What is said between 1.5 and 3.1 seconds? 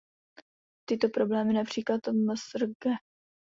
například Msgre.